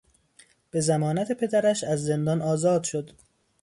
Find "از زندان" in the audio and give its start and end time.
1.83-2.41